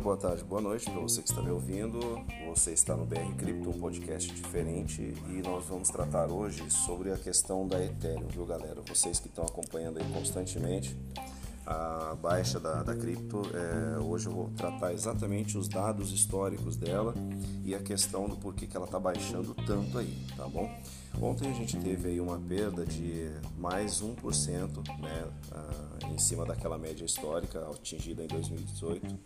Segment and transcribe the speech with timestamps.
[0.00, 2.00] boa tarde, boa noite para você que está me ouvindo.
[2.48, 7.18] Você está no BR Crypto, um podcast diferente, e nós vamos tratar hoje sobre a
[7.18, 8.80] questão da Ethereum, viu galera?
[8.88, 10.96] Vocês que estão acompanhando aí constantemente
[11.66, 17.14] a baixa da, da cripto, é, hoje eu vou tratar exatamente os dados históricos dela
[17.62, 20.68] e a questão do porquê que ela está baixando tanto aí, tá bom?
[21.20, 25.28] Ontem a gente teve aí uma perda de mais 1% né,
[26.10, 29.18] em cima daquela média histórica atingida em 2018,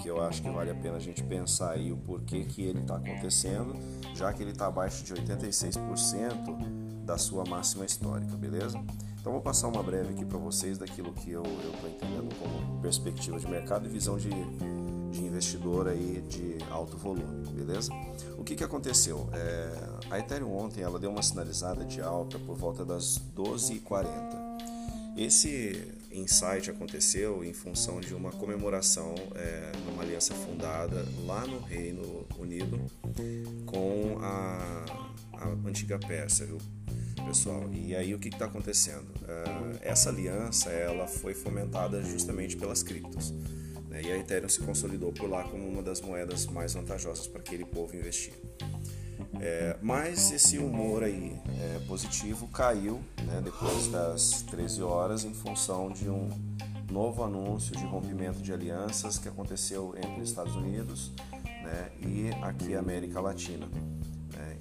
[0.00, 2.80] que eu acho que vale a pena a gente pensar aí o porquê que ele
[2.80, 3.74] está acontecendo,
[4.14, 8.80] já que ele está abaixo de 86% da sua máxima histórica, beleza?
[9.20, 13.38] Então vou passar uma breve aqui para vocês daquilo que eu estou entendendo como perspectiva
[13.38, 17.92] de mercado e visão de, de investidor aí de alto volume, beleza?
[18.36, 19.28] O que, que aconteceu?
[19.32, 24.08] É, a Ethereum ontem ela deu uma sinalizada de alta por volta das 12h40.
[25.16, 32.26] Esse insight aconteceu em função de uma comemoração é, numa aliança fundada lá no Reino
[32.38, 32.80] Unido
[33.66, 34.84] com a,
[35.34, 36.58] a antiga Pérsia, viu?
[37.22, 37.68] pessoal.
[37.72, 39.08] E aí o que está acontecendo?
[39.22, 43.32] Uh, essa aliança ela foi fomentada justamente pelas criptos.
[43.88, 44.02] Né?
[44.02, 47.64] E a Ethereum se consolidou por lá como uma das moedas mais vantajosas para aquele
[47.64, 48.32] povo investir.
[49.40, 55.90] É, mas esse humor aí é, positivo caiu né, depois das 13 horas em função
[55.90, 56.28] de um
[56.90, 61.10] novo anúncio de rompimento de alianças que aconteceu entre Estados Unidos
[61.62, 63.66] né, e aqui América Latina.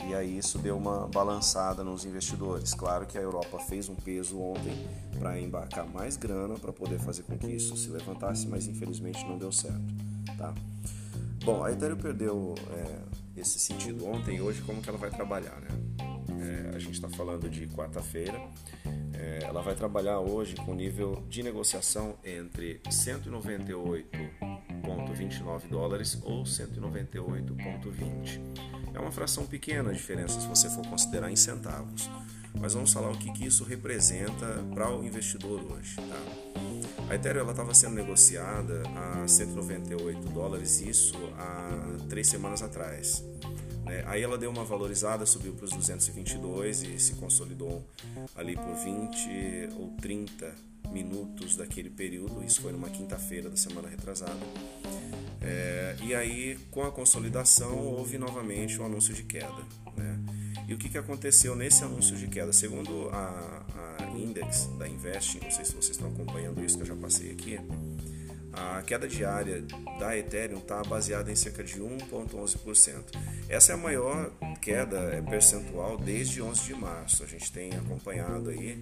[0.08, 2.73] E aí isso deu uma balançada nos investidores.
[2.73, 4.75] Claro que a Europa fez um peso ontem
[5.17, 9.38] para embarcar mais grana para poder fazer com que isso se levantasse, mas infelizmente não
[9.38, 9.80] deu certo.
[10.38, 10.53] Tá?
[11.45, 12.99] Bom, a Ethereum perdeu é,
[13.42, 15.67] esse sentido ontem e hoje como que ela vai trabalhar, né?
[16.42, 18.39] É, a gente está falando de quarta-feira.
[19.14, 28.39] É, ela vai trabalhar hoje com nível de negociação entre 198,29 dólares ou 198,20.
[28.93, 32.10] É uma fração pequena a diferença se você for considerar em centavos.
[32.60, 35.95] Mas vamos falar o que, que isso representa para o investidor hoje.
[35.95, 36.52] Tá?
[37.10, 43.23] A Ethereum estava sendo negociada a 198 dólares, isso há três semanas atrás.
[43.84, 44.04] Né?
[44.08, 47.86] Aí ela deu uma valorizada, subiu para os 222 e se consolidou
[48.36, 50.56] ali por 20 ou 30
[50.92, 52.44] minutos daquele período.
[52.44, 54.39] Isso foi numa quinta-feira da semana retrasada.
[55.42, 59.64] É, e aí, com a consolidação, houve novamente um anúncio de queda.
[59.98, 60.20] Né?
[60.71, 62.54] E o que, que aconteceu nesse anúncio de queda?
[62.54, 63.61] Segundo a,
[63.99, 67.30] a Index da Investing, não sei se vocês estão acompanhando isso que eu já passei
[67.30, 67.59] aqui,
[68.54, 69.64] a queda diária
[70.00, 73.04] da Ethereum está baseada em cerca de 1,11%.
[73.48, 74.32] Essa é a maior
[74.62, 77.23] queda é, percentual desde 11 de março.
[77.23, 78.82] A gente tem acompanhado aí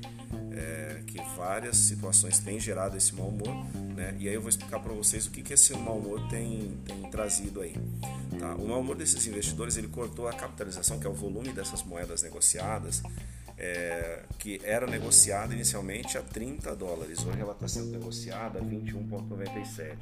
[0.52, 3.54] é, que várias situações têm gerado esse mau humor,
[3.96, 4.16] né?
[4.20, 7.10] E aí eu vou explicar para vocês o que, que esse mau humor tem, tem
[7.10, 7.76] trazido aí.
[8.40, 8.56] Tá?
[8.56, 12.24] O mau humor desses investidores ele cortou a capitalização, que é o volume dessas moedas
[12.24, 13.04] negociadas,
[13.60, 19.98] é, que era negociada inicialmente a 30 dólares, hoje ela está sendo negociada a 21,97.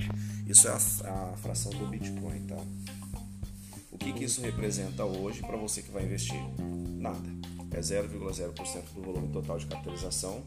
[0.48, 2.58] Isso é a, a, fração do Bitcoin, tá?
[3.92, 6.40] O que, que isso representa hoje para você que vai investir?
[6.98, 7.28] Nada.
[7.72, 10.44] É 0,0% do volume total de capitalização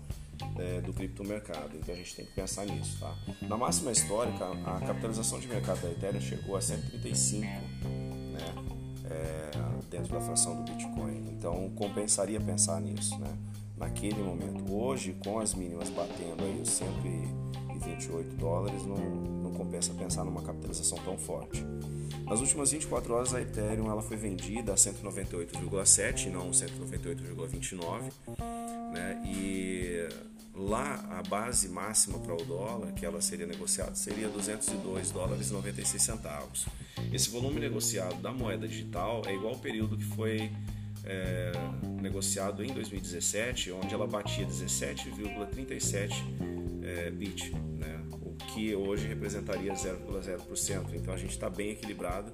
[0.56, 1.76] é, do criptomercado.
[1.76, 3.16] Então a gente tem que pensar nisso, tá?
[3.42, 8.79] Na máxima histórica, a capitalização de mercado da Ethereum chegou a 135, né?
[9.10, 9.50] É,
[9.90, 11.28] dentro da fração do Bitcoin.
[11.36, 13.30] Então compensaria pensar nisso, né?
[13.76, 14.72] Naquele momento.
[14.72, 20.98] Hoje, com as mínimas batendo aí os 128 dólares, não, não compensa pensar numa capitalização
[20.98, 21.64] tão forte.
[22.26, 28.12] Nas últimas 24 horas, a Ethereum ela foi vendida a 198,7 e não 198,29,
[28.92, 29.22] né?
[29.26, 30.08] E
[30.54, 35.52] lá a base máxima para o dólar que ela seria negociada seria 202 dólares e
[35.52, 36.66] 96 centavos.
[37.12, 40.50] Esse volume negociado da moeda digital é igual ao período que foi
[41.04, 41.52] é,
[42.00, 46.12] negociado em 2017, onde ela batia 17,37
[46.82, 48.00] é, bit, né?
[48.20, 50.94] o que hoje representaria 0,0%.
[50.94, 52.32] Então a gente está bem equilibrado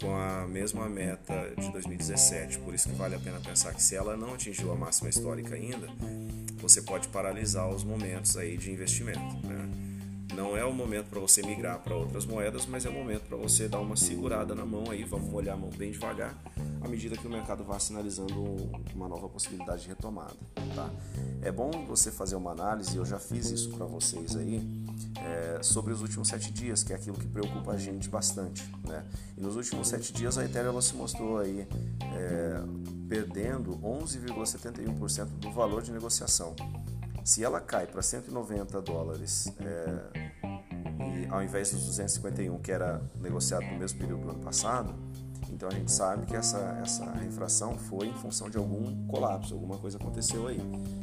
[0.00, 2.58] com a mesma meta de 2017.
[2.58, 5.54] Por isso que vale a pena pensar que se ela não atingiu a máxima histórica
[5.54, 5.88] ainda,
[6.64, 9.46] você pode paralisar os momentos aí de investimento.
[9.46, 9.70] Né?
[10.34, 13.36] Não é o momento para você migrar para outras moedas, mas é o momento para
[13.36, 16.34] você dar uma segurada na mão aí, vamos molhar a mão bem devagar,
[16.80, 18.34] à medida que o mercado vá sinalizando
[18.94, 20.34] uma nova possibilidade de retomada.
[20.74, 20.90] Tá?
[21.42, 24.66] É bom você fazer uma análise, eu já fiz isso para vocês aí,
[25.16, 28.64] é, sobre os últimos sete dias, que é aquilo que preocupa a gente bastante.
[28.88, 29.04] Né?
[29.36, 31.68] E nos últimos sete dias a Ethereum se mostrou aí
[32.00, 32.60] é,
[33.08, 36.54] perdendo 11,71% do valor de negociação.
[37.24, 43.64] Se ela cai para 190 dólares é, e ao invés dos 251 que era negociado
[43.64, 44.94] no mesmo período do ano passado,
[45.50, 49.78] então a gente sabe que essa, essa infração foi em função de algum colapso, alguma
[49.78, 50.60] coisa aconteceu aí.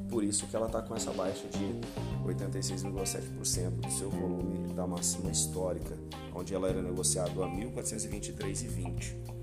[0.09, 1.79] Por isso que ela está com essa baixa de
[2.27, 5.97] 86,7% do seu volume da máxima histórica,
[6.35, 9.40] onde ela era negociada a 1.423,20.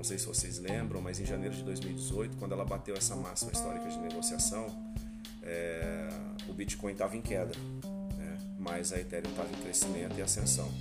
[0.00, 3.52] Não sei se vocês lembram, mas em janeiro de 2018, quando ela bateu essa máxima
[3.52, 4.66] histórica de negociação,
[5.42, 6.08] é,
[6.48, 7.52] o Bitcoin estava em queda,
[8.16, 8.38] né?
[8.58, 10.72] mas a Ethereum estava em crescimento e ascensão.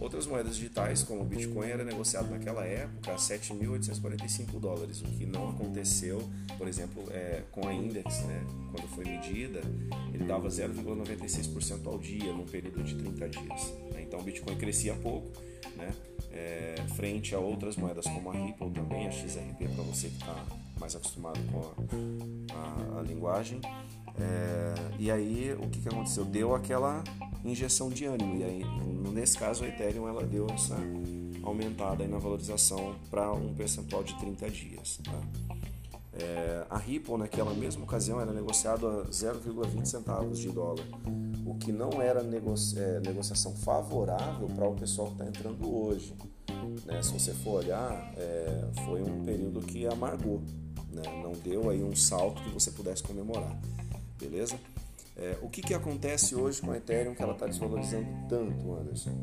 [0.00, 5.24] Outras moedas digitais, como o Bitcoin, era negociado naquela época a 7.845 dólares, o que
[5.24, 6.28] não aconteceu,
[6.58, 8.44] por exemplo, é, com a Index, né?
[8.72, 9.60] quando foi medida,
[10.12, 13.72] ele dava 0,96% ao dia num período de 30 dias.
[13.92, 14.02] Né?
[14.02, 15.30] Então o Bitcoin crescia pouco,
[15.76, 15.94] né?
[16.32, 20.44] É, frente a outras moedas como a Ripple também, a XRP, para você que está
[20.78, 23.60] mais acostumado com a, a, a linguagem.
[24.18, 26.24] É, e aí o que, que aconteceu?
[26.24, 27.02] Deu aquela
[27.44, 28.36] injeção de ânimo.
[28.36, 28.64] E aí,
[29.12, 30.76] nesse caso, a Ethereum ela deu essa
[31.42, 34.98] aumentada na valorização para um percentual de 30 dias.
[35.04, 35.20] Tá?
[36.18, 40.84] É, a Ripple, naquela mesma ocasião, era negociado a 0,20 centavos de dólar,
[41.44, 46.14] o que não era negocia é, negociação favorável para o pessoal que está entrando hoje.
[46.86, 47.02] Né?
[47.02, 50.42] Se você for olhar, é, foi um período que amargou,
[50.90, 51.02] né?
[51.22, 53.54] não deu aí um salto que você pudesse comemorar,
[54.18, 54.58] beleza?
[55.16, 59.16] É, o que, que acontece hoje com a Ethereum que ela está desvalorizando tanto, Anderson?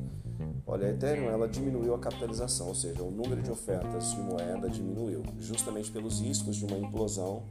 [0.66, 4.68] Olha, a Ethereum ela diminuiu a capitalização, ou seja, o número de ofertas de moeda
[4.69, 7.44] diminuiu, justamente pelos riscos de uma implosão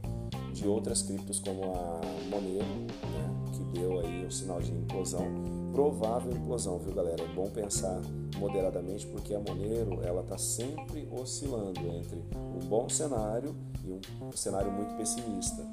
[0.51, 5.25] de outras criptos como a Monero, né, que deu aí o sinal de implosão,
[5.71, 7.23] provável implosão, viu galera?
[7.23, 8.01] É bom pensar
[8.37, 13.55] moderadamente porque a Monero ela está sempre oscilando entre um bom cenário
[13.85, 15.63] e um cenário muito pessimista.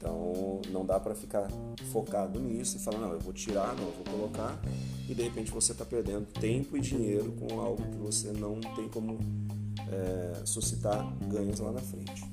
[0.00, 1.46] Então não dá para ficar
[1.92, 4.58] focado nisso e falar, não, eu vou tirar, não, eu vou colocar,
[5.06, 8.88] e de repente você está perdendo tempo e dinheiro com algo que você não tem
[8.88, 9.18] como
[9.90, 12.24] é, suscitar ganhos lá na frente.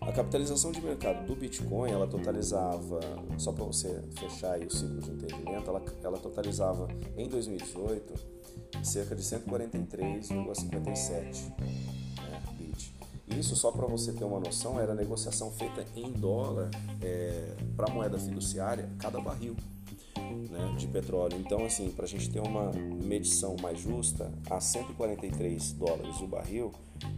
[0.00, 3.00] A capitalização de mercado do Bitcoin, ela totalizava,
[3.36, 6.86] só para você fechar o ciclo de entendimento, ela, ela totalizava
[7.16, 8.14] em 2018
[8.84, 11.97] cerca de 143,57
[13.38, 16.70] isso, só para você ter uma noção, era negociação feita em dólar
[17.02, 19.56] é, para moeda fiduciária, cada barril
[20.50, 21.36] né, de petróleo.
[21.38, 26.72] Então, assim, para a gente ter uma medição mais justa, a 143 dólares o barril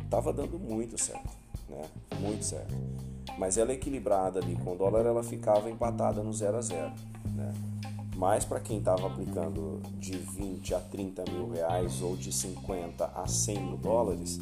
[0.05, 1.31] estava dando muito certo,
[1.69, 1.83] né,
[2.21, 2.75] muito certo.
[3.39, 6.93] Mas ela equilibrada ali com o dólar, ela ficava empatada no 0 a 0.
[7.35, 7.55] Né?
[8.17, 13.27] Mas para quem estava aplicando de 20 a 30 mil reais ou de 50 a
[13.27, 14.39] 100 mil dólares,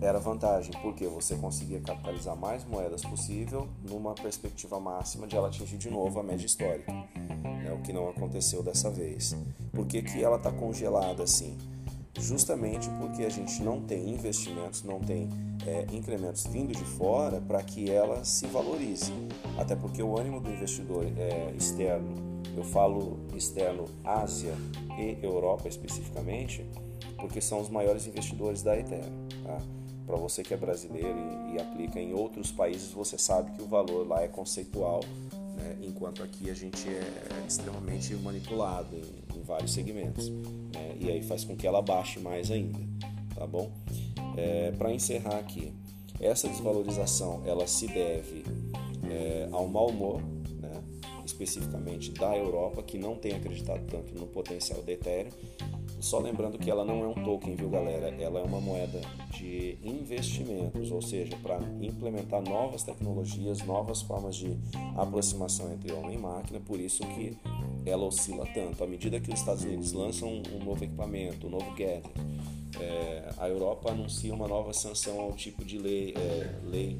[0.00, 5.76] era vantagem, porque você conseguia capitalizar mais moedas possível numa perspectiva máxima de ela atingir
[5.76, 9.36] de novo a média histórica, né, o que não aconteceu dessa vez.
[9.72, 11.56] Por que, que ela está congelada assim?
[12.18, 15.28] Justamente porque a gente não tem investimentos, não tem
[15.66, 19.12] é, incrementos vindo de fora para que ela se valorize.
[19.56, 22.14] Até porque o ânimo do investidor é, externo,
[22.56, 24.54] eu falo externo Ásia
[24.98, 26.66] e Europa especificamente,
[27.18, 29.28] porque são os maiores investidores da Ethereum.
[29.44, 29.58] Tá?
[30.10, 33.66] Para você que é brasileiro e, e, aplica em outros países, você sabe que o
[33.66, 35.04] valor lá é conceitual,
[35.56, 35.78] né?
[35.82, 40.28] enquanto aqui a gente é extremamente manipulado em, em vários segmentos.
[40.28, 40.96] Né?
[40.98, 42.80] E aí faz com que ela baixe mais ainda,
[43.36, 43.70] tá bom?
[44.36, 45.72] É, Para encerrar aqui,
[46.18, 48.42] essa desvalorização ela se deve
[49.08, 50.20] é, ao mau humor,
[50.60, 50.82] né?
[51.24, 55.30] especificamente da Europa, que não tem acreditado tanto no potencial do Ethereum
[56.00, 58.08] só lembrando que ela não é um token, viu galera?
[58.08, 59.00] Ela é uma moeda
[59.32, 64.56] de investimentos, ou seja, para implementar novas tecnologias, novas formas de
[64.96, 67.36] aproximação entre homem e máquina, por isso que
[67.84, 68.82] ela oscila tanto.
[68.82, 72.10] À medida que os Estados Unidos lançam um novo equipamento, um novo gadget,
[72.80, 76.98] é, a Europa anuncia uma nova sanção ao tipo de lei, é, lei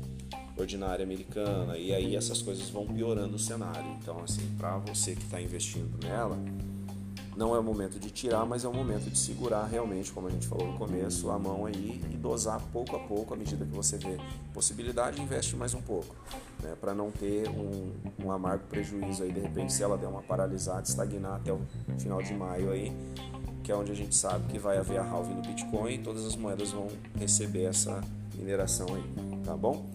[0.58, 3.96] ordinária americana, e aí essas coisas vão piorando o cenário.
[4.00, 6.38] Então, assim, para você que está investindo nela,
[7.36, 10.30] não é o momento de tirar, mas é o momento de segurar realmente, como a
[10.30, 13.74] gente falou no começo, a mão aí e dosar pouco a pouco à medida que
[13.74, 14.18] você vê
[14.52, 16.14] possibilidade, investe mais um pouco,
[16.62, 17.92] né, para não ter um,
[18.24, 21.60] um amargo prejuízo aí de repente se ela der uma paralisada, estagnar até o
[21.98, 22.92] final de maio aí,
[23.62, 26.26] que é onde a gente sabe que vai haver a halving do Bitcoin e todas
[26.26, 26.88] as moedas vão
[27.18, 28.02] receber essa
[28.36, 29.86] mineração aí, tá bom?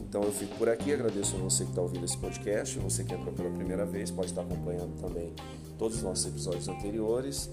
[0.00, 3.12] Então eu fico por aqui, agradeço a você que está ouvindo esse podcast, você que
[3.12, 5.32] entrou pela primeira vez, pode estar acompanhando também
[5.78, 7.50] todos os nossos episódios anteriores.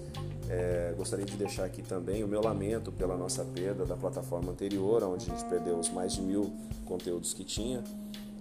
[0.48, 5.02] É, gostaria de deixar aqui também o meu lamento pela nossa perda da plataforma anterior,
[5.04, 6.52] onde a gente perdeu os mais de mil
[6.84, 7.82] conteúdos que tinha.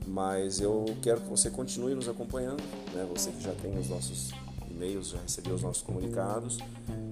[0.08, 2.62] Mas eu quero que você continue nos acompanhando,
[2.94, 3.08] né?
[3.14, 4.32] você que já tem os nossos
[4.70, 6.58] e-mails, já recebeu os nossos comunicados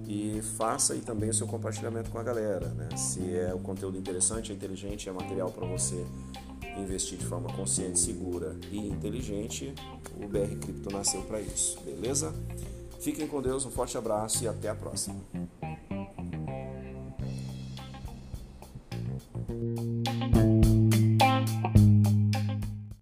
[0.08, 2.66] e faça aí também o seu compartilhamento com a galera.
[2.66, 2.88] Né?
[2.96, 6.04] Se é o conteúdo interessante, é inteligente, é material para você
[6.76, 9.74] investir de forma consciente, segura e inteligente,
[10.16, 12.34] o BR Cripto nasceu para isso, beleza?
[13.00, 15.16] Fiquem com Deus, um forte abraço e até a próxima.